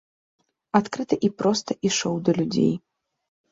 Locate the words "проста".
1.43-1.71